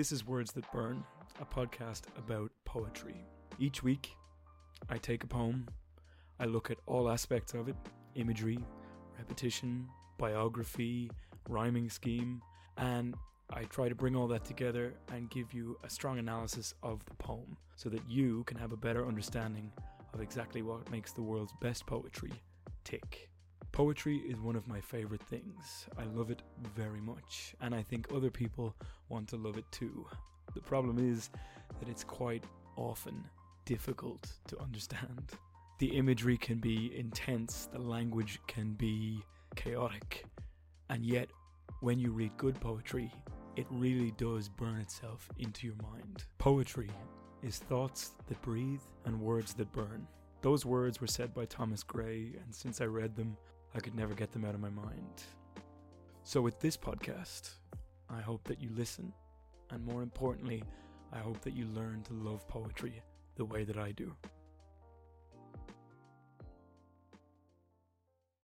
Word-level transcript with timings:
This 0.00 0.12
is 0.12 0.26
Words 0.26 0.52
That 0.52 0.64
Burn, 0.72 1.04
a 1.42 1.44
podcast 1.44 2.04
about 2.16 2.50
poetry. 2.64 3.26
Each 3.58 3.82
week, 3.82 4.08
I 4.88 4.96
take 4.96 5.24
a 5.24 5.26
poem, 5.26 5.68
I 6.38 6.46
look 6.46 6.70
at 6.70 6.78
all 6.86 7.10
aspects 7.10 7.52
of 7.52 7.68
it 7.68 7.76
imagery, 8.14 8.58
repetition, 9.18 9.86
biography, 10.16 11.10
rhyming 11.50 11.90
scheme, 11.90 12.40
and 12.78 13.14
I 13.50 13.64
try 13.64 13.90
to 13.90 13.94
bring 13.94 14.16
all 14.16 14.26
that 14.28 14.42
together 14.42 14.94
and 15.12 15.28
give 15.28 15.52
you 15.52 15.76
a 15.84 15.90
strong 15.90 16.18
analysis 16.18 16.72
of 16.82 17.04
the 17.04 17.14
poem 17.16 17.58
so 17.76 17.90
that 17.90 18.08
you 18.08 18.42
can 18.44 18.56
have 18.56 18.72
a 18.72 18.78
better 18.78 19.06
understanding 19.06 19.70
of 20.14 20.22
exactly 20.22 20.62
what 20.62 20.90
makes 20.90 21.12
the 21.12 21.20
world's 21.20 21.52
best 21.60 21.84
poetry 21.84 22.32
tick. 22.84 23.28
Poetry 23.72 24.18
is 24.18 24.40
one 24.40 24.56
of 24.56 24.66
my 24.66 24.80
favourite 24.80 25.22
things. 25.22 25.86
I 25.96 26.04
love 26.04 26.30
it 26.30 26.42
very 26.74 27.00
much, 27.00 27.54
and 27.60 27.74
I 27.74 27.82
think 27.82 28.08
other 28.12 28.30
people 28.30 28.74
want 29.08 29.28
to 29.28 29.36
love 29.36 29.56
it 29.56 29.64
too. 29.70 30.06
The 30.54 30.60
problem 30.60 30.98
is 30.98 31.30
that 31.78 31.88
it's 31.88 32.04
quite 32.04 32.44
often 32.76 33.24
difficult 33.64 34.32
to 34.48 34.58
understand. 34.58 35.32
The 35.78 35.96
imagery 35.96 36.36
can 36.36 36.58
be 36.58 36.92
intense, 36.98 37.68
the 37.72 37.78
language 37.78 38.40
can 38.48 38.72
be 38.74 39.22
chaotic, 39.54 40.24
and 40.90 41.06
yet, 41.06 41.30
when 41.80 41.98
you 41.98 42.10
read 42.10 42.36
good 42.36 42.60
poetry, 42.60 43.10
it 43.56 43.66
really 43.70 44.10
does 44.18 44.48
burn 44.48 44.80
itself 44.80 45.30
into 45.38 45.66
your 45.66 45.76
mind. 45.76 46.24
Poetry 46.38 46.90
is 47.42 47.58
thoughts 47.58 48.12
that 48.28 48.42
breathe 48.42 48.82
and 49.06 49.18
words 49.20 49.54
that 49.54 49.72
burn. 49.72 50.06
Those 50.42 50.66
words 50.66 51.00
were 51.00 51.06
said 51.06 51.32
by 51.32 51.44
Thomas 51.44 51.82
Gray, 51.82 52.32
and 52.42 52.54
since 52.54 52.80
I 52.80 52.86
read 52.86 53.14
them, 53.14 53.36
I 53.74 53.80
could 53.80 53.94
never 53.94 54.14
get 54.14 54.32
them 54.32 54.44
out 54.44 54.54
of 54.54 54.60
my 54.60 54.70
mind. 54.70 55.22
So, 56.22 56.40
with 56.40 56.60
this 56.60 56.76
podcast, 56.76 57.50
I 58.08 58.20
hope 58.20 58.44
that 58.44 58.60
you 58.60 58.70
listen, 58.74 59.12
and 59.70 59.84
more 59.84 60.02
importantly, 60.02 60.62
I 61.12 61.18
hope 61.18 61.40
that 61.42 61.54
you 61.54 61.66
learn 61.66 62.02
to 62.04 62.12
love 62.12 62.46
poetry 62.48 63.02
the 63.36 63.44
way 63.44 63.64
that 63.64 63.78
I 63.78 63.92
do. 63.92 64.14